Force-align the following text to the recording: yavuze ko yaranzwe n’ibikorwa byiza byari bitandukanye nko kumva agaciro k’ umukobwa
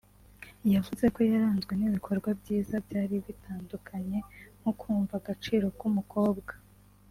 yavuze 0.75 1.05
ko 1.15 1.19
yaranzwe 1.31 1.73
n’ibikorwa 1.75 2.29
byiza 2.39 2.75
byari 2.85 3.15
bitandukanye 3.25 4.17
nko 4.59 4.71
kumva 4.79 5.13
agaciro 5.21 5.65
k’ 5.77 5.81
umukobwa 5.91 6.53